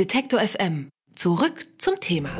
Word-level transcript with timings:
Detektor 0.00 0.40
FM. 0.40 0.88
Zurück 1.14 1.66
zum 1.76 2.00
Thema. 2.00 2.30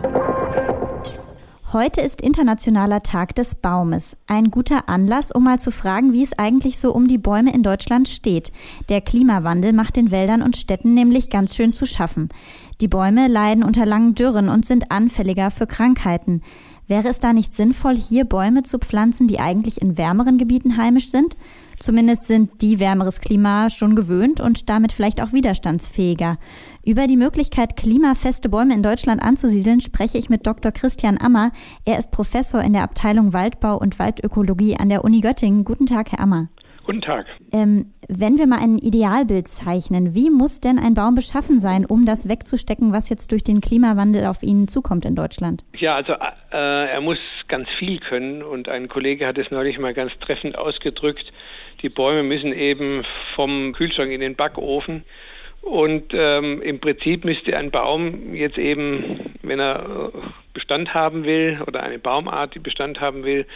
Heute 1.75 2.00
ist 2.00 2.22
Internationaler 2.22 3.02
Tag 3.02 3.34
des 3.34 3.56
Baumes. 3.56 4.17
Ein 4.26 4.50
guter 4.50 4.88
Anlass, 4.88 5.30
um 5.30 5.44
mal 5.44 5.60
zu 5.60 5.70
fragen, 5.70 6.15
wie 6.15 6.23
es 6.23 6.33
eigentlich 6.38 6.78
so 6.78 6.94
um 6.94 7.07
die 7.07 7.18
Bäume 7.18 7.52
in 7.52 7.62
Deutschland 7.62 8.09
steht. 8.09 8.50
Der 8.88 9.02
Klimawandel 9.02 9.75
macht 9.75 9.96
den 9.96 10.11
Wäldern 10.11 10.41
und 10.41 10.57
Städten 10.57 10.95
nämlich 10.95 11.29
ganz 11.29 11.54
schön 11.54 11.75
zu 11.75 11.84
schaffen. 11.84 12.30
Die 12.80 12.88
Bäume 12.88 13.29
leiden 13.29 13.63
unter 13.63 13.85
langen 13.85 14.15
Dürren 14.15 14.49
und 14.49 14.65
sind 14.65 14.91
anfälliger 14.91 15.51
für 15.51 15.67
Krankheiten. 15.67 16.41
Wäre 16.91 17.07
es 17.07 17.20
da 17.20 17.32
nicht 17.32 17.54
sinnvoll, 17.54 17.95
hier 17.95 18.25
Bäume 18.25 18.64
zu 18.64 18.80
pflanzen, 18.80 19.29
die 19.29 19.39
eigentlich 19.39 19.80
in 19.80 19.96
wärmeren 19.96 20.39
Gebieten 20.39 20.77
heimisch 20.77 21.09
sind? 21.09 21.36
Zumindest 21.79 22.25
sind 22.25 22.62
die 22.62 22.80
wärmeres 22.80 23.20
Klima 23.20 23.70
schon 23.70 23.95
gewöhnt 23.95 24.40
und 24.40 24.68
damit 24.68 24.90
vielleicht 24.90 25.22
auch 25.22 25.32
widerstandsfähiger. 25.32 26.36
Über 26.84 27.07
die 27.07 27.16
Möglichkeit, 27.16 27.76
klimafeste 27.76 28.48
Bäume 28.48 28.75
in 28.75 28.82
Deutschland 28.82 29.22
anzusiedeln, 29.22 29.81
spreche 29.81 30.18
ich 30.18 30.31
mit 30.31 30.48
Dr. 30.48 30.72
Christian 30.72 31.17
Ammer. 31.17 31.53
Er 31.84 31.96
ist 31.96 32.10
Professor 32.10 32.60
in 32.60 32.72
der 32.72 32.82
Abteilung 32.82 33.32
Waldbau 33.32 33.78
und 33.78 34.00
Waldökologie 34.00 34.74
an 34.74 34.88
der 34.88 35.04
Uni 35.04 35.20
Göttingen. 35.20 35.62
Guten 35.62 35.86
Tag, 35.86 36.10
Herr 36.10 36.18
Ammer. 36.18 36.48
Guten 36.90 37.02
Tag. 37.02 37.26
Ähm, 37.52 37.92
wenn 38.08 38.36
wir 38.36 38.48
mal 38.48 38.58
ein 38.58 38.76
Idealbild 38.76 39.46
zeichnen, 39.46 40.16
wie 40.16 40.28
muss 40.28 40.60
denn 40.60 40.76
ein 40.76 40.94
Baum 40.94 41.14
beschaffen 41.14 41.60
sein, 41.60 41.86
um 41.86 42.04
das 42.04 42.28
wegzustecken, 42.28 42.92
was 42.92 43.08
jetzt 43.08 43.30
durch 43.30 43.44
den 43.44 43.60
Klimawandel 43.60 44.26
auf 44.26 44.42
ihn 44.42 44.66
zukommt 44.66 45.04
in 45.04 45.14
Deutschland? 45.14 45.62
Ja, 45.76 45.95
also 45.95 46.14
äh, 46.14 46.90
er 46.90 47.00
muss 47.00 47.18
ganz 47.46 47.68
viel 47.78 48.00
können 48.00 48.42
und 48.42 48.68
ein 48.68 48.88
Kollege 48.88 49.24
hat 49.24 49.38
es 49.38 49.52
neulich 49.52 49.78
mal 49.78 49.95
ganz 49.95 50.10
treffend 50.18 50.58
ausgedrückt. 50.58 51.32
Die 51.80 51.90
Bäume 51.90 52.24
müssen 52.24 52.52
eben 52.52 53.04
vom 53.36 53.72
Kühlschrank 53.72 54.10
in 54.10 54.20
den 54.20 54.34
Backofen. 54.34 55.04
Und 55.62 56.12
ähm, 56.12 56.60
im 56.60 56.80
Prinzip 56.80 57.24
müsste 57.24 57.56
ein 57.56 57.70
Baum 57.70 58.34
jetzt 58.34 58.59
eben, 58.59 59.36
wenn 59.42 59.60
er 59.60 60.10
Bestand 60.54 60.92
haben 60.92 61.22
will 61.22 61.60
oder 61.68 61.84
eine 61.84 62.00
Baumart, 62.00 62.56
die 62.56 62.59
Bestand 62.59 63.00
haben 63.00 63.22
will, 63.22 63.46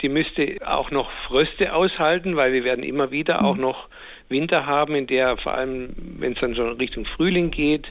die 0.00 0.08
müsste 0.08 0.58
auch 0.64 0.90
noch 0.90 1.10
Fröste 1.26 1.74
aushalten, 1.74 2.36
weil 2.36 2.52
wir 2.52 2.64
werden 2.64 2.84
immer 2.84 3.10
wieder 3.10 3.44
auch 3.44 3.56
mhm. 3.56 3.62
noch 3.62 3.88
Winter 4.28 4.66
haben, 4.66 4.94
in 4.94 5.06
der 5.06 5.36
vor 5.38 5.54
allem, 5.54 5.90
wenn 6.18 6.32
es 6.32 6.40
dann 6.40 6.54
schon 6.54 6.76
Richtung 6.76 7.06
Frühling 7.06 7.50
geht, 7.50 7.86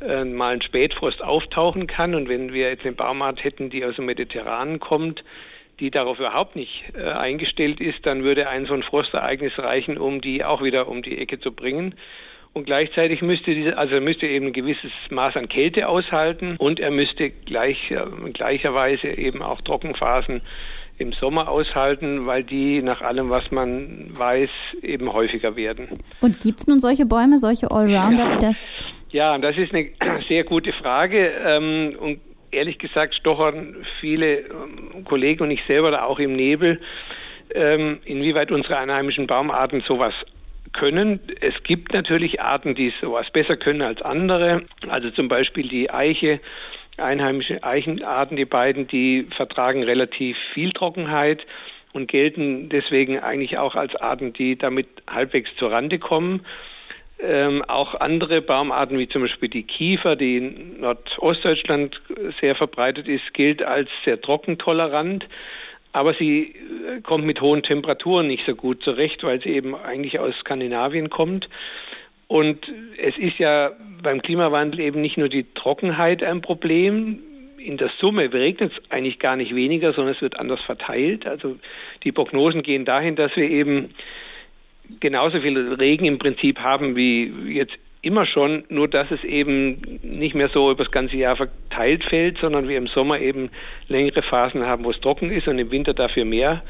äh, 0.00 0.24
mal 0.24 0.54
ein 0.54 0.62
Spätfrost 0.62 1.22
auftauchen 1.22 1.86
kann. 1.86 2.14
Und 2.14 2.28
wenn 2.28 2.52
wir 2.52 2.68
jetzt 2.68 2.84
eine 2.84 2.94
Baumart 2.94 3.42
hätten, 3.42 3.70
die 3.70 3.84
aus 3.84 3.96
dem 3.96 4.06
Mediterranen 4.06 4.78
kommt, 4.78 5.24
die 5.80 5.90
darauf 5.90 6.18
überhaupt 6.18 6.56
nicht 6.56 6.84
äh, 6.94 7.02
eingestellt 7.02 7.80
ist, 7.80 8.04
dann 8.04 8.22
würde 8.22 8.48
ein 8.48 8.66
so 8.66 8.74
ein 8.74 8.82
Frostereignis 8.82 9.58
reichen, 9.58 9.98
um 9.98 10.20
die 10.20 10.44
auch 10.44 10.62
wieder 10.62 10.88
um 10.88 11.02
die 11.02 11.18
Ecke 11.18 11.40
zu 11.40 11.52
bringen. 11.52 11.94
Und 12.52 12.64
gleichzeitig 12.64 13.22
müsste 13.22 13.54
diese, 13.54 13.76
also 13.76 13.96
er 13.96 14.00
müsste 14.00 14.26
eben 14.26 14.46
ein 14.46 14.52
gewisses 14.52 14.90
Maß 15.10 15.36
an 15.36 15.48
Kälte 15.48 15.88
aushalten 15.88 16.56
und 16.58 16.80
er 16.80 16.90
müsste 16.90 17.30
gleich, 17.30 17.90
äh, 17.90 18.04
gleicherweise 18.32 19.08
eben 19.08 19.42
auch 19.42 19.60
Trockenphasen 19.60 20.42
im 20.98 21.12
Sommer 21.12 21.48
aushalten, 21.48 22.26
weil 22.26 22.42
die 22.42 22.82
nach 22.82 23.00
allem, 23.00 23.30
was 23.30 23.50
man 23.50 24.10
weiß, 24.16 24.50
eben 24.82 25.12
häufiger 25.12 25.56
werden. 25.56 25.88
Und 26.20 26.40
gibt 26.40 26.60
es 26.60 26.66
nun 26.66 26.80
solche 26.80 27.06
Bäume, 27.06 27.38
solche 27.38 27.70
Allrounder, 27.70 28.30
ja. 28.30 28.36
das? 28.38 28.56
Ja, 29.10 29.38
das 29.38 29.56
ist 29.56 29.72
eine 29.72 29.90
sehr 30.28 30.44
gute 30.44 30.72
Frage. 30.72 31.32
Ähm, 31.44 31.96
und 32.00 32.20
ehrlich 32.50 32.78
gesagt 32.78 33.14
stochern 33.14 33.76
viele 34.00 34.40
ähm, 34.40 35.04
Kollegen 35.04 35.44
und 35.44 35.50
ich 35.50 35.62
selber 35.66 35.90
da 35.90 36.02
auch 36.04 36.18
im 36.18 36.34
Nebel, 36.34 36.80
ähm, 37.54 37.98
inwieweit 38.04 38.50
unsere 38.50 38.78
einheimischen 38.78 39.26
Baumarten 39.26 39.82
sowas 39.86 40.14
können. 40.72 41.20
Es 41.40 41.54
gibt 41.62 41.92
natürlich 41.92 42.40
Arten, 42.40 42.74
die 42.74 42.92
sowas 43.00 43.30
besser 43.32 43.56
können 43.56 43.82
als 43.82 44.02
andere. 44.02 44.62
Also 44.88 45.10
zum 45.10 45.28
Beispiel 45.28 45.68
die 45.68 45.90
Eiche, 45.90 46.40
einheimische 46.98 47.62
Eichenarten, 47.62 48.36
die 48.36 48.44
beiden, 48.44 48.86
die 48.86 49.26
vertragen 49.36 49.82
relativ 49.82 50.36
viel 50.54 50.72
Trockenheit 50.72 51.46
und 51.92 52.08
gelten 52.08 52.68
deswegen 52.68 53.18
eigentlich 53.20 53.58
auch 53.58 53.74
als 53.74 53.96
Arten, 53.96 54.32
die 54.32 54.56
damit 54.56 54.88
halbwegs 55.08 55.50
zur 55.56 55.72
Rande 55.72 55.98
kommen. 55.98 56.44
Ähm, 57.20 57.64
auch 57.66 57.96
andere 57.96 58.40
Baumarten 58.40 58.98
wie 58.98 59.08
zum 59.08 59.22
Beispiel 59.22 59.48
die 59.48 59.64
Kiefer, 59.64 60.14
die 60.14 60.36
in 60.36 60.80
Nordostdeutschland 60.80 62.00
sehr 62.40 62.54
verbreitet 62.54 63.08
ist, 63.08 63.34
gilt 63.34 63.62
als 63.62 63.88
sehr 64.04 64.20
trockentolerant. 64.20 65.26
Aber 65.92 66.14
sie 66.14 66.54
äh, 66.54 67.00
kommt 67.00 67.24
mit 67.24 67.40
hohen 67.40 67.64
Temperaturen 67.64 68.28
nicht 68.28 68.46
so 68.46 68.54
gut 68.54 68.82
zurecht, 68.84 69.24
weil 69.24 69.40
sie 69.40 69.50
eben 69.50 69.74
eigentlich 69.74 70.20
aus 70.20 70.34
Skandinavien 70.36 71.10
kommt. 71.10 71.48
Und 72.28 72.70
es 72.98 73.16
ist 73.16 73.38
ja 73.38 73.72
beim 74.02 74.22
Klimawandel 74.22 74.80
eben 74.80 75.00
nicht 75.00 75.16
nur 75.16 75.28
die 75.28 75.46
Trockenheit 75.54 76.22
ein 76.22 76.42
Problem. 76.42 77.18
In 77.56 77.78
der 77.78 77.90
Summe 77.98 78.32
regnet 78.32 78.72
es 78.72 78.90
eigentlich 78.90 79.18
gar 79.18 79.34
nicht 79.34 79.54
weniger, 79.54 79.94
sondern 79.94 80.14
es 80.14 80.20
wird 80.20 80.38
anders 80.38 80.60
verteilt. 80.60 81.26
Also 81.26 81.56
die 82.04 82.12
Prognosen 82.12 82.62
gehen 82.62 82.84
dahin, 82.84 83.16
dass 83.16 83.34
wir 83.34 83.48
eben 83.48 83.94
genauso 85.00 85.40
viel 85.40 85.74
Regen 85.74 86.04
im 86.04 86.18
Prinzip 86.18 86.60
haben 86.60 86.96
wie 86.96 87.32
jetzt 87.48 87.74
immer 88.02 88.26
schon, 88.26 88.64
nur 88.68 88.88
dass 88.88 89.10
es 89.10 89.24
eben 89.24 89.98
nicht 90.02 90.34
mehr 90.34 90.50
so 90.50 90.70
über 90.70 90.84
das 90.84 90.92
ganze 90.92 91.16
Jahr 91.16 91.36
verteilt 91.36 92.04
fällt, 92.04 92.38
sondern 92.38 92.68
wir 92.68 92.78
im 92.78 92.86
Sommer 92.86 93.18
eben 93.18 93.50
längere 93.88 94.22
Phasen 94.22 94.66
haben, 94.66 94.84
wo 94.84 94.90
es 94.90 95.00
trocken 95.00 95.30
ist 95.30 95.48
und 95.48 95.58
im 95.58 95.70
Winter 95.70 95.94
dafür 95.94 96.24
mehr 96.24 96.62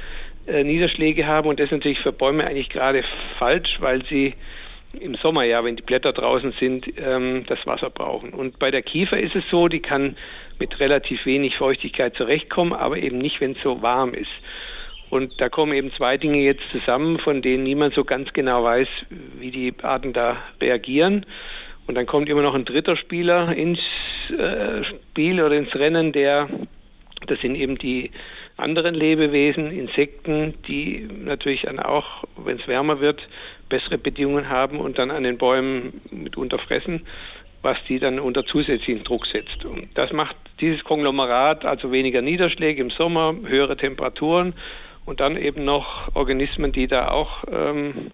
äh, 0.47 0.65
Niederschläge 0.65 1.27
haben. 1.27 1.49
Und 1.49 1.61
das 1.61 1.67
ist 1.67 1.73
natürlich 1.73 2.01
für 2.01 2.13
Bäume 2.13 2.47
eigentlich 2.47 2.71
gerade 2.71 3.05
falsch, 3.39 3.77
weil 3.81 4.05
sie 4.07 4.35
im 4.93 5.15
Sommer 5.17 5.45
ja, 5.45 5.63
wenn 5.65 5.77
die 5.77 5.83
Blätter 5.83 6.13
draußen 6.13 6.53
sind, 6.59 6.87
ähm, 6.99 7.45
das 7.47 7.67
Wasser 7.67 7.91
brauchen. 7.91 8.33
Und 8.33 8.59
bei 8.59 8.71
der 8.71 8.83
Kiefer 8.83 9.19
ist 9.19 9.37
es 9.37 9.45
so, 9.51 9.69
die 9.69 9.81
kann 9.81 10.17
mit 10.59 10.81
relativ 10.81 11.25
wenig 11.27 11.57
Feuchtigkeit 11.57 12.15
zurechtkommen, 12.17 12.73
aber 12.73 12.97
eben 12.97 13.19
nicht, 13.19 13.41
wenn 13.41 13.53
es 13.53 13.63
so 13.63 13.83
warm 13.83 14.15
ist. 14.15 14.31
Und 15.11 15.41
da 15.41 15.49
kommen 15.49 15.73
eben 15.73 15.93
zwei 15.93 16.17
Dinge 16.17 16.39
jetzt 16.39 16.63
zusammen, 16.71 17.19
von 17.19 17.41
denen 17.41 17.65
niemand 17.65 17.95
so 17.95 18.05
ganz 18.05 18.33
genau 18.33 18.65
weiß, 18.65 18.89
wie 19.39 19.51
die 19.51 19.75
Arten 19.83 20.13
da 20.13 20.37
reagieren. 20.61 21.25
Und 21.87 21.95
dann 21.95 22.07
kommt 22.07 22.29
immer 22.29 22.43
noch 22.43 22.55
ein 22.55 22.67
dritter 22.67 22.97
Spieler 22.97 23.55
ins 23.55 23.81
äh, 24.31 24.85
Spiel 24.85 25.41
oder 25.41 25.57
ins 25.57 25.75
Rennen, 25.75 26.13
der, 26.13 26.49
das 27.27 27.41
sind 27.41 27.55
eben 27.55 27.79
die 27.79 28.11
anderen 28.59 28.95
Lebewesen, 28.95 29.71
Insekten, 29.71 30.55
die 30.67 31.09
natürlich 31.11 31.63
dann 31.63 31.79
auch, 31.79 32.25
wenn 32.37 32.59
es 32.59 32.67
wärmer 32.67 33.01
wird, 33.01 33.27
bessere 33.69 33.99
Bedingungen 33.99 34.49
haben 34.49 34.81
und 34.81 34.99
dann 34.99 35.11
an 35.11 35.23
den 35.23 35.39
Bäumen 35.39 36.01
mitunter 36.11 36.59
fressen, 36.59 37.07
was 37.63 37.79
die 37.89 37.99
dann 37.99 38.19
unter 38.19 38.45
zusätzlichen 38.45 39.05
Druck 39.05 39.27
setzt. 39.27 39.65
Und 39.65 39.89
das 39.95 40.13
macht 40.13 40.37
dieses 40.61 40.85
Konglomerat, 40.85 41.65
also 41.65 41.93
weniger 41.93 42.23
Niederschläge 42.23 42.83
im 42.83 42.91
Sommer, 42.91 43.35
höhere 43.45 43.77
Temperaturen 43.77 44.55
und 45.07 45.21
dann 45.21 45.37
eben 45.37 45.65
noch 45.65 46.15
Organismen, 46.15 46.73
die 46.73 46.87
da 46.87 47.09
auch 47.09 47.45
ähm, 47.51 48.11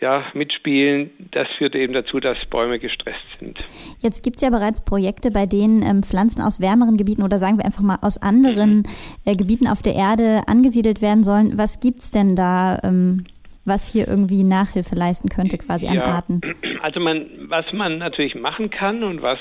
ja, 0.00 0.24
mitspielen, 0.34 1.10
das 1.30 1.48
führt 1.56 1.74
eben 1.74 1.94
dazu, 1.94 2.20
dass 2.20 2.36
Bäume 2.50 2.78
gestresst 2.78 3.24
sind. 3.38 3.58
Jetzt 4.02 4.22
gibt 4.22 4.36
es 4.36 4.42
ja 4.42 4.50
bereits 4.50 4.84
Projekte, 4.84 5.30
bei 5.30 5.46
denen 5.46 5.82
ähm, 5.82 6.02
Pflanzen 6.02 6.42
aus 6.42 6.60
wärmeren 6.60 6.98
Gebieten 6.98 7.22
oder 7.22 7.38
sagen 7.38 7.56
wir 7.56 7.64
einfach 7.64 7.82
mal 7.82 7.98
aus 8.02 8.20
anderen 8.20 8.86
äh, 9.24 9.36
Gebieten 9.36 9.66
auf 9.66 9.80
der 9.80 9.94
Erde 9.94 10.42
angesiedelt 10.48 11.00
werden 11.00 11.24
sollen. 11.24 11.56
Was 11.56 11.80
gibt 11.80 12.00
es 12.00 12.10
denn 12.10 12.36
da, 12.36 12.78
ähm, 12.84 13.24
was 13.64 13.90
hier 13.90 14.06
irgendwie 14.06 14.44
Nachhilfe 14.44 14.94
leisten 14.94 15.30
könnte 15.30 15.56
quasi 15.56 15.88
an 15.88 15.94
ja, 15.94 16.04
Arten? 16.04 16.42
Also 16.82 17.00
man, 17.00 17.26
was 17.48 17.72
man 17.72 17.96
natürlich 17.98 18.34
machen 18.34 18.68
kann 18.68 19.02
und 19.02 19.22
was, 19.22 19.38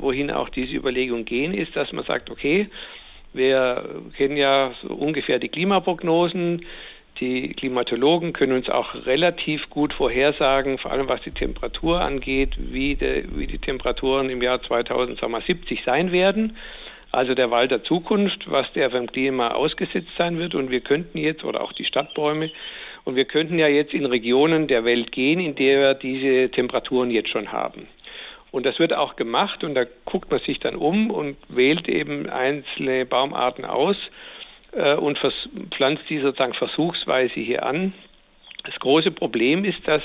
wohin 0.00 0.30
auch 0.30 0.48
diese 0.48 0.74
Überlegungen 0.74 1.26
gehen, 1.26 1.52
ist, 1.52 1.76
dass 1.76 1.92
man 1.92 2.06
sagt, 2.06 2.30
okay, 2.30 2.70
wir 3.34 4.02
kennen 4.16 4.36
ja 4.36 4.72
so 4.82 4.94
ungefähr 4.94 5.38
die 5.38 5.48
Klimaprognosen. 5.48 6.64
Die 7.18 7.52
Klimatologen 7.54 8.32
können 8.32 8.52
uns 8.52 8.70
auch 8.70 8.94
relativ 9.06 9.68
gut 9.68 9.92
vorhersagen, 9.92 10.78
vor 10.78 10.90
allem 10.90 11.08
was 11.08 11.20
die 11.22 11.32
Temperatur 11.32 12.00
angeht, 12.00 12.54
wie, 12.58 12.94
de, 12.94 13.24
wie 13.34 13.46
die 13.46 13.58
Temperaturen 13.58 14.30
im 14.30 14.40
Jahr 14.40 14.62
2070 14.62 15.82
sein 15.84 16.12
werden. 16.12 16.56
Also 17.12 17.34
der 17.34 17.50
Wald 17.50 17.72
der 17.72 17.82
Zukunft, 17.82 18.50
was 18.50 18.72
der 18.72 18.88
beim 18.88 19.06
Klima 19.06 19.48
ausgesetzt 19.48 20.10
sein 20.16 20.38
wird. 20.38 20.54
Und 20.54 20.70
wir 20.70 20.80
könnten 20.80 21.18
jetzt, 21.18 21.44
oder 21.44 21.60
auch 21.60 21.72
die 21.72 21.84
Stadtbäume, 21.84 22.50
und 23.04 23.16
wir 23.16 23.24
könnten 23.24 23.58
ja 23.58 23.66
jetzt 23.66 23.94
in 23.94 24.06
Regionen 24.06 24.68
der 24.68 24.84
Welt 24.84 25.10
gehen, 25.10 25.40
in 25.40 25.54
der 25.54 25.80
wir 25.80 25.94
diese 25.94 26.50
Temperaturen 26.50 27.10
jetzt 27.10 27.30
schon 27.30 27.50
haben. 27.50 27.88
Und 28.50 28.66
das 28.66 28.78
wird 28.78 28.92
auch 28.92 29.16
gemacht 29.16 29.62
und 29.64 29.74
da 29.74 29.84
guckt 30.04 30.30
man 30.30 30.40
sich 30.40 30.58
dann 30.58 30.74
um 30.74 31.10
und 31.10 31.36
wählt 31.48 31.88
eben 31.88 32.28
einzelne 32.28 33.06
Baumarten 33.06 33.64
aus 33.64 33.96
äh, 34.72 34.94
und 34.94 35.18
pflanzt 35.74 36.04
die 36.08 36.18
sozusagen 36.18 36.54
versuchsweise 36.54 37.40
hier 37.40 37.64
an. 37.64 37.92
Das 38.64 38.78
große 38.78 39.10
Problem 39.10 39.64
ist, 39.64 39.86
dass 39.86 40.02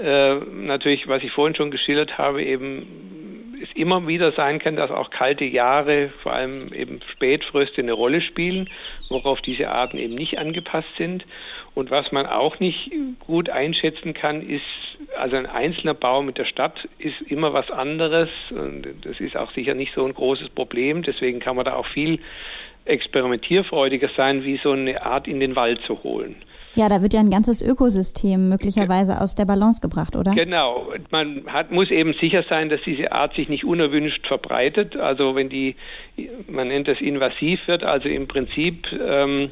äh, 0.00 0.34
natürlich, 0.34 1.08
was 1.08 1.22
ich 1.22 1.32
vorhin 1.32 1.54
schon 1.54 1.70
geschildert 1.70 2.18
habe, 2.18 2.42
eben 2.42 3.56
es 3.62 3.68
immer 3.74 4.06
wieder 4.06 4.32
sein 4.32 4.58
kann, 4.58 4.76
dass 4.76 4.90
auch 4.90 5.10
kalte 5.10 5.44
Jahre, 5.44 6.10
vor 6.22 6.32
allem 6.32 6.72
eben 6.72 7.00
Spätfröste 7.12 7.80
eine 7.80 7.92
Rolle 7.92 8.20
spielen, 8.20 8.68
worauf 9.08 9.40
diese 9.40 9.70
Arten 9.70 9.98
eben 9.98 10.14
nicht 10.14 10.38
angepasst 10.38 10.88
sind. 10.98 11.24
Und 11.74 11.90
was 11.90 12.12
man 12.12 12.26
auch 12.26 12.58
nicht 12.58 12.90
gut 13.20 13.50
einschätzen 13.50 14.14
kann, 14.14 14.42
ist, 14.42 14.64
also 15.18 15.36
ein 15.36 15.46
einzelner 15.46 15.94
Baum 15.94 16.28
in 16.28 16.34
der 16.34 16.46
Stadt 16.46 16.88
ist 16.98 17.20
immer 17.22 17.52
was 17.52 17.70
anderes. 17.70 18.30
Und 18.50 18.86
das 19.02 19.20
ist 19.20 19.36
auch 19.36 19.52
sicher 19.52 19.74
nicht 19.74 19.94
so 19.94 20.04
ein 20.04 20.14
großes 20.14 20.50
Problem. 20.50 21.02
Deswegen 21.02 21.40
kann 21.40 21.56
man 21.56 21.64
da 21.64 21.74
auch 21.74 21.86
viel 21.86 22.20
experimentierfreudiger 22.86 24.08
sein, 24.16 24.44
wie 24.44 24.58
so 24.62 24.72
eine 24.72 25.04
Art 25.04 25.28
in 25.28 25.40
den 25.40 25.56
Wald 25.56 25.80
zu 25.86 26.02
holen. 26.02 26.36
Ja, 26.76 26.90
da 26.90 27.00
wird 27.00 27.14
ja 27.14 27.20
ein 27.20 27.30
ganzes 27.30 27.62
Ökosystem 27.62 28.50
möglicherweise 28.50 29.18
aus 29.22 29.34
der 29.34 29.46
Balance 29.46 29.80
gebracht, 29.80 30.14
oder? 30.14 30.34
Genau. 30.34 30.92
Man 31.10 31.44
hat, 31.46 31.70
muss 31.70 31.90
eben 31.90 32.12
sicher 32.20 32.44
sein, 32.46 32.68
dass 32.68 32.82
diese 32.84 33.12
Art 33.12 33.34
sich 33.34 33.48
nicht 33.48 33.64
unerwünscht 33.64 34.26
verbreitet. 34.26 34.94
Also 34.94 35.34
wenn 35.34 35.48
die, 35.48 35.74
man 36.48 36.68
nennt 36.68 36.86
das 36.86 37.00
invasiv 37.00 37.66
wird, 37.66 37.82
also 37.82 38.10
im 38.10 38.28
Prinzip 38.28 38.88
ähm, 38.92 39.50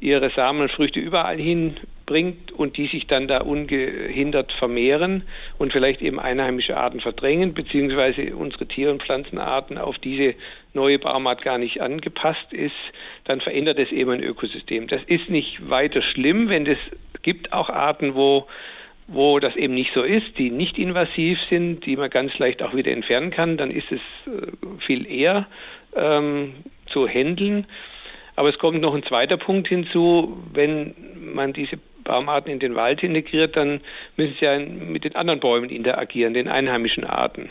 ihre 0.00 0.30
Samen 0.36 0.60
und 0.60 0.70
Früchte 0.70 1.00
überall 1.00 1.38
hin 1.38 1.78
bringt 2.10 2.50
und 2.50 2.76
die 2.76 2.88
sich 2.88 3.06
dann 3.06 3.28
da 3.28 3.38
ungehindert 3.38 4.50
vermehren 4.50 5.22
und 5.58 5.72
vielleicht 5.72 6.02
eben 6.02 6.18
einheimische 6.18 6.76
Arten 6.76 6.98
verdrängen, 6.98 7.54
beziehungsweise 7.54 8.34
unsere 8.34 8.66
Tier- 8.66 8.90
und 8.90 9.00
Pflanzenarten 9.00 9.78
auf 9.78 9.96
diese 9.98 10.34
neue 10.74 10.98
Baumart 10.98 11.42
gar 11.42 11.56
nicht 11.56 11.80
angepasst 11.80 12.52
ist, 12.52 12.74
dann 13.26 13.40
verändert 13.40 13.78
es 13.78 13.92
eben 13.92 14.10
ein 14.10 14.24
Ökosystem. 14.24 14.88
Das 14.88 15.02
ist 15.06 15.30
nicht 15.30 15.70
weiter 15.70 16.02
schlimm, 16.02 16.48
wenn 16.48 16.66
es 16.66 16.78
gibt 17.22 17.52
auch 17.52 17.70
Arten, 17.70 18.16
wo 18.16 18.48
wo 19.12 19.40
das 19.40 19.56
eben 19.56 19.74
nicht 19.74 19.92
so 19.92 20.02
ist, 20.02 20.38
die 20.38 20.50
nicht 20.50 20.78
invasiv 20.78 21.38
sind, 21.48 21.84
die 21.84 21.96
man 21.96 22.10
ganz 22.10 22.38
leicht 22.38 22.62
auch 22.62 22.74
wieder 22.74 22.92
entfernen 22.92 23.32
kann, 23.32 23.56
dann 23.56 23.72
ist 23.72 23.90
es 23.90 24.00
äh, 24.26 24.52
viel 24.86 25.04
eher 25.04 25.48
ähm, 25.96 26.54
zu 26.86 27.08
handeln. 27.08 27.66
Aber 28.36 28.50
es 28.50 28.58
kommt 28.58 28.80
noch 28.80 28.94
ein 28.94 29.02
zweiter 29.02 29.36
Punkt 29.36 29.66
hinzu, 29.66 30.40
wenn 30.52 30.94
man 31.34 31.52
diese 31.52 31.78
Baumarten 32.10 32.50
in 32.50 32.58
den 32.58 32.74
Wald 32.74 33.04
integriert, 33.04 33.56
dann 33.56 33.80
müssen 34.16 34.34
sie 34.40 34.44
ja 34.44 34.58
mit 34.58 35.04
den 35.04 35.14
anderen 35.14 35.38
Bäumen 35.38 35.70
interagieren, 35.70 36.34
den 36.34 36.48
einheimischen 36.48 37.04
Arten. 37.04 37.48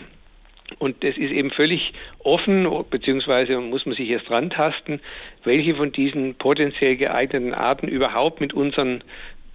Und 0.79 1.01
es 1.03 1.17
ist 1.17 1.31
eben 1.31 1.49
völlig 1.49 1.93
offen, 2.19 2.67
beziehungsweise 2.89 3.57
muss 3.61 3.85
man 3.85 3.95
sich 3.95 4.09
erst 4.09 4.29
rantasten, 4.29 4.99
welche 5.45 5.75
von 5.75 5.93
diesen 5.93 6.35
potenziell 6.35 6.97
geeigneten 6.97 7.53
Arten 7.53 7.87
überhaupt 7.87 8.41
mit 8.41 8.53
unseren 8.53 9.01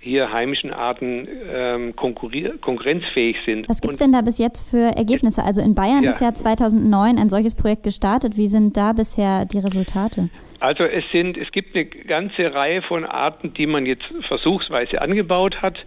hier 0.05 0.31
heimischen 0.33 0.71
Arten 0.71 1.27
ähm, 1.51 1.97
konkurrenzfähig 1.97 3.39
sind. 3.47 3.69
Was 3.69 3.81
gibt 3.81 3.95
es 3.95 3.99
denn 3.99 4.13
da 4.13 4.21
bis 4.21 4.39
jetzt 4.39 4.69
für 4.69 4.95
Ergebnisse? 4.97 5.43
Also 5.43 5.63
in 5.63 5.75
Bayern 5.75 6.05
ja. 6.05 6.11
ist 6.11 6.21
ja 6.21 6.35
2009 6.35 7.19
ein 7.19 7.31
solches 7.31 7.55
Projekt 7.55 7.83
gestartet. 7.83 8.37
Wie 8.37 8.47
sind 8.47 8.77
da 8.77 8.93
bisher 8.93 9.47
die 9.47 9.59
Resultate? 9.59 10.29
Also 10.61 10.85
es 10.85 11.05
sind, 11.11 11.37
es 11.37 11.51
gibt 11.53 11.75
eine 11.75 11.87
ganze 11.87 12.55
Reihe 12.55 12.83
von 12.83 13.05
Arten, 13.05 13.55
die 13.55 13.67
man 13.67 13.87
jetzt 13.87 14.05
versuchsweise 14.29 15.01
angebaut 15.01 15.63
hat 15.63 15.79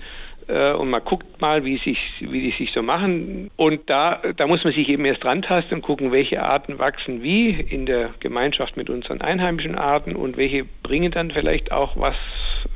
äh, 0.48 0.74
und 0.74 0.90
man 0.90 1.04
guckt 1.04 1.40
mal, 1.40 1.64
wie, 1.64 1.78
sich, 1.78 2.00
wie 2.20 2.42
die 2.42 2.52
sich 2.52 2.72
so 2.74 2.82
machen. 2.82 3.52
Und 3.56 3.90
da, 3.90 4.22
da 4.36 4.48
muss 4.48 4.64
man 4.64 4.74
sich 4.74 4.90
eben 4.90 5.06
erst 5.06 5.26
rantasten 5.26 5.78
und 5.78 5.82
gucken, 5.82 6.12
welche 6.12 6.42
Arten 6.42 6.80
wachsen 6.80 7.22
wie 7.22 7.50
in 7.50 7.86
der 7.86 8.12
Gemeinschaft 8.20 8.78
mit 8.78 8.90
unseren 8.90 9.22
einheimischen 9.22 9.76
Arten 9.76 10.16
und 10.16 10.38
welche 10.38 10.66
bringen 10.84 11.12
dann 11.12 11.32
vielleicht 11.32 11.72
auch 11.72 11.98
was 11.98 12.16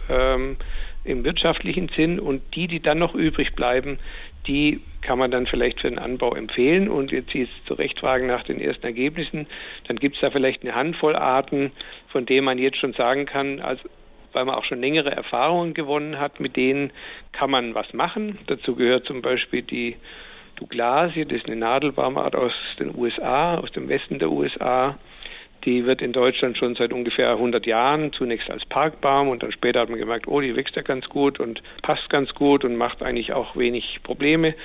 ähm, 0.09 0.57
im 1.03 1.23
wirtschaftlichen 1.23 1.89
Sinn 1.89 2.19
und 2.19 2.41
die, 2.55 2.67
die 2.67 2.79
dann 2.79 2.99
noch 2.99 3.15
übrig 3.15 3.55
bleiben, 3.55 3.99
die 4.47 4.81
kann 5.01 5.19
man 5.19 5.31
dann 5.31 5.47
vielleicht 5.47 5.81
für 5.81 5.89
den 5.89 5.99
Anbau 5.99 6.35
empfehlen. 6.35 6.87
Und 6.87 7.11
jetzt 7.11 7.31
Sie 7.31 7.47
zu 7.67 7.73
Recht 7.73 7.99
fragen 7.99 8.27
nach 8.27 8.43
den 8.43 8.59
ersten 8.59 8.85
Ergebnissen, 8.85 9.47
dann 9.87 9.97
gibt 9.97 10.15
es 10.15 10.21
da 10.21 10.31
vielleicht 10.31 10.63
eine 10.63 10.75
Handvoll 10.75 11.15
Arten, 11.15 11.71
von 12.07 12.25
denen 12.25 12.45
man 12.45 12.57
jetzt 12.57 12.77
schon 12.77 12.93
sagen 12.93 13.25
kann, 13.25 13.59
also 13.59 13.83
weil 14.33 14.45
man 14.45 14.55
auch 14.55 14.63
schon 14.63 14.79
längere 14.79 15.11
Erfahrungen 15.11 15.73
gewonnen 15.73 16.17
hat, 16.17 16.39
mit 16.39 16.55
denen 16.55 16.91
kann 17.33 17.51
man 17.51 17.75
was 17.75 17.93
machen. 17.93 18.39
Dazu 18.47 18.75
gehört 18.75 19.05
zum 19.05 19.21
Beispiel 19.21 19.61
die 19.61 19.97
Douglasie, 20.55 21.25
das 21.25 21.39
ist 21.39 21.47
eine 21.47 21.57
Nadelbaumart 21.57 22.35
aus 22.35 22.53
den 22.79 22.95
USA, 22.95 23.57
aus 23.57 23.71
dem 23.71 23.89
Westen 23.89 24.19
der 24.19 24.31
USA. 24.31 24.97
Die 25.65 25.85
wird 25.85 26.01
in 26.01 26.11
Deutschland 26.11 26.57
schon 26.57 26.75
seit 26.75 26.91
ungefähr 26.91 27.31
100 27.31 27.65
Jahren 27.65 28.11
zunächst 28.13 28.49
als 28.49 28.65
Parkbaum 28.65 29.29
und 29.29 29.43
dann 29.43 29.51
später 29.51 29.81
hat 29.81 29.89
man 29.89 29.99
gemerkt, 29.99 30.27
oh, 30.27 30.41
die 30.41 30.55
wächst 30.55 30.75
ja 30.75 30.81
ganz 30.81 31.07
gut 31.07 31.39
und 31.39 31.61
passt 31.83 32.09
ganz 32.09 32.33
gut 32.33 32.65
und 32.65 32.75
macht 32.75 33.03
eigentlich 33.03 33.33
auch 33.33 33.55
wenig 33.55 33.99
Probleme. 34.03 34.55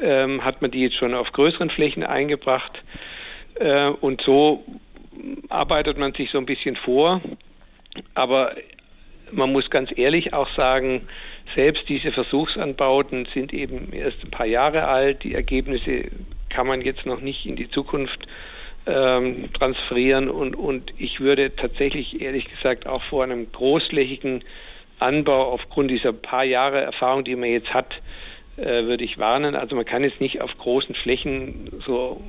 Ähm, 0.00 0.44
hat 0.44 0.60
man 0.60 0.70
die 0.70 0.82
jetzt 0.82 0.96
schon 0.96 1.14
auf 1.14 1.32
größeren 1.32 1.70
Flächen 1.70 2.04
eingebracht 2.04 2.82
äh, 3.54 3.88
und 3.88 4.20
so 4.20 4.64
arbeitet 5.48 5.96
man 5.96 6.12
sich 6.12 6.30
so 6.30 6.38
ein 6.38 6.46
bisschen 6.46 6.76
vor. 6.76 7.22
Aber 8.14 8.54
man 9.30 9.52
muss 9.52 9.70
ganz 9.70 9.90
ehrlich 9.96 10.34
auch 10.34 10.48
sagen, 10.54 11.08
selbst 11.54 11.88
diese 11.88 12.12
Versuchsanbauten 12.12 13.26
sind 13.32 13.52
eben 13.52 13.92
erst 13.92 14.22
ein 14.24 14.30
paar 14.30 14.46
Jahre 14.46 14.88
alt. 14.88 15.22
Die 15.24 15.34
Ergebnisse 15.34 16.10
kann 16.48 16.66
man 16.66 16.82
jetzt 16.82 17.06
noch 17.06 17.20
nicht 17.20 17.46
in 17.46 17.56
die 17.56 17.70
Zukunft 17.70 18.26
ähm, 18.86 19.52
transferieren 19.52 20.30
und, 20.30 20.54
und 20.54 20.92
ich 20.96 21.20
würde 21.20 21.54
tatsächlich 21.54 22.20
ehrlich 22.20 22.48
gesagt 22.48 22.86
auch 22.86 23.02
vor 23.04 23.24
einem 23.24 23.50
großflächigen 23.50 24.44
Anbau 24.98 25.52
aufgrund 25.52 25.90
dieser 25.90 26.12
paar 26.12 26.44
Jahre 26.44 26.80
Erfahrung, 26.80 27.24
die 27.24 27.36
man 27.36 27.50
jetzt 27.50 27.74
hat, 27.74 28.00
äh, 28.56 28.84
würde 28.84 29.04
ich 29.04 29.18
warnen. 29.18 29.54
Also 29.54 29.76
man 29.76 29.84
kann 29.84 30.04
jetzt 30.04 30.20
nicht 30.20 30.40
auf 30.40 30.56
großen 30.56 30.94
Flächen 30.94 31.70
so 31.84 32.22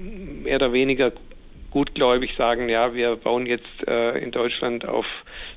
mehr 0.44 0.58
oder 0.58 0.74
weniger 0.74 1.12
gutgläubig 1.72 2.34
sagen, 2.38 2.70
ja, 2.70 2.94
wir 2.94 3.16
bauen 3.16 3.46
jetzt 3.46 3.88
äh, 3.88 4.18
in 4.18 4.32
Deutschland 4.32 4.86
auf 4.86 5.06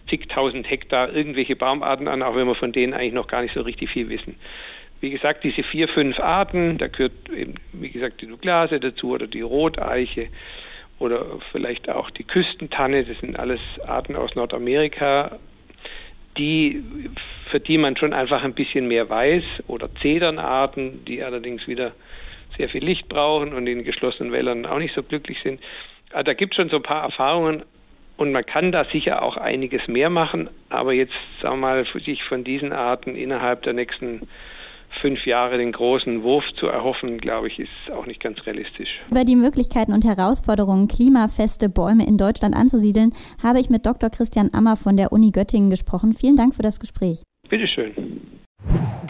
zigtausend 0.08 0.68
Hektar 0.68 1.12
irgendwelche 1.12 1.56
Baumarten 1.56 2.08
an, 2.08 2.22
auch 2.22 2.36
wenn 2.36 2.46
wir 2.46 2.54
von 2.54 2.72
denen 2.72 2.92
eigentlich 2.92 3.14
noch 3.14 3.26
gar 3.28 3.42
nicht 3.42 3.54
so 3.54 3.62
richtig 3.62 3.90
viel 3.90 4.08
wissen. 4.08 4.36
Wie 5.00 5.10
gesagt, 5.10 5.44
diese 5.44 5.62
vier, 5.62 5.88
fünf 5.88 6.18
Arten, 6.18 6.76
da 6.76 6.88
gehört 6.88 7.12
eben, 7.34 7.54
wie 7.72 7.88
gesagt, 7.88 8.20
die 8.20 8.26
Douglase 8.26 8.80
dazu 8.80 9.12
oder 9.12 9.26
die 9.26 9.40
Roteiche, 9.40 10.28
oder 11.00 11.24
vielleicht 11.50 11.88
auch 11.88 12.10
die 12.10 12.24
Küstentanne, 12.24 13.04
das 13.04 13.18
sind 13.18 13.38
alles 13.38 13.60
Arten 13.86 14.14
aus 14.14 14.36
Nordamerika, 14.36 15.38
die, 16.36 16.84
für 17.50 17.58
die 17.58 17.78
man 17.78 17.96
schon 17.96 18.12
einfach 18.12 18.44
ein 18.44 18.54
bisschen 18.54 18.86
mehr 18.86 19.08
weiß, 19.08 19.42
oder 19.66 19.92
Zedernarten, 20.00 21.04
die 21.06 21.24
allerdings 21.24 21.66
wieder 21.66 21.92
sehr 22.56 22.68
viel 22.68 22.84
Licht 22.84 23.08
brauchen 23.08 23.52
und 23.54 23.66
in 23.66 23.82
geschlossenen 23.82 24.30
Wäldern 24.30 24.66
auch 24.66 24.78
nicht 24.78 24.94
so 24.94 25.02
glücklich 25.02 25.38
sind. 25.42 25.60
Also 26.12 26.24
da 26.24 26.34
gibt 26.34 26.52
es 26.52 26.56
schon 26.56 26.68
so 26.68 26.76
ein 26.76 26.82
paar 26.82 27.02
Erfahrungen 27.02 27.64
und 28.16 28.32
man 28.32 28.44
kann 28.44 28.70
da 28.70 28.84
sicher 28.84 29.22
auch 29.22 29.38
einiges 29.38 29.88
mehr 29.88 30.10
machen, 30.10 30.50
aber 30.68 30.92
jetzt, 30.92 31.14
sagen 31.40 31.60
wir 31.60 31.66
mal, 31.68 31.86
sich 32.04 32.22
von 32.24 32.44
diesen 32.44 32.72
Arten 32.72 33.16
innerhalb 33.16 33.62
der 33.62 33.72
nächsten 33.72 34.28
fünf 35.00 35.26
Jahre 35.26 35.58
den 35.58 35.72
großen 35.72 36.22
Wurf 36.22 36.44
zu 36.58 36.66
erhoffen, 36.66 37.18
glaube 37.18 37.48
ich, 37.48 37.58
ist 37.58 37.70
auch 37.94 38.06
nicht 38.06 38.20
ganz 38.20 38.44
realistisch. 38.46 39.00
Über 39.10 39.24
die 39.24 39.36
Möglichkeiten 39.36 39.92
und 39.92 40.04
Herausforderungen, 40.04 40.88
klimafeste 40.88 41.68
Bäume 41.68 42.06
in 42.06 42.16
Deutschland 42.16 42.54
anzusiedeln, 42.54 43.12
habe 43.42 43.60
ich 43.60 43.70
mit 43.70 43.86
Dr. 43.86 44.10
Christian 44.10 44.50
Ammer 44.52 44.76
von 44.76 44.96
der 44.96 45.12
Uni 45.12 45.30
Göttingen 45.30 45.70
gesprochen. 45.70 46.12
Vielen 46.12 46.36
Dank 46.36 46.54
für 46.54 46.62
das 46.62 46.80
Gespräch. 46.80 47.22
Bitteschön. 47.48 48.39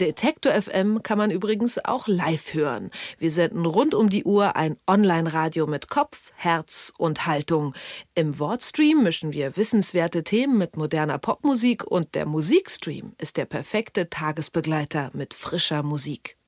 Detektor 0.01 0.53
FM 0.53 1.03
kann 1.03 1.17
man 1.17 1.29
übrigens 1.29 1.83
auch 1.85 2.07
live 2.07 2.53
hören. 2.53 2.89
Wir 3.19 3.29
senden 3.29 3.65
rund 3.65 3.93
um 3.93 4.09
die 4.09 4.23
Uhr 4.23 4.55
ein 4.55 4.75
Online-Radio 4.87 5.67
mit 5.67 5.89
Kopf, 5.89 6.31
Herz 6.35 6.91
und 6.97 7.27
Haltung. 7.27 7.75
Im 8.15 8.39
Wortstream 8.39 9.03
mischen 9.03 9.31
wir 9.31 9.57
wissenswerte 9.57 10.23
Themen 10.23 10.57
mit 10.57 10.75
moderner 10.75 11.19
Popmusik 11.19 11.83
und 11.83 12.15
der 12.15 12.25
Musikstream 12.25 13.13
ist 13.19 13.37
der 13.37 13.45
perfekte 13.45 14.09
Tagesbegleiter 14.09 15.11
mit 15.13 15.33
frischer 15.35 15.83
Musik. 15.83 16.37